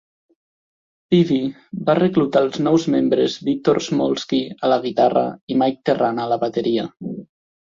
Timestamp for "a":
4.69-4.73, 6.27-6.33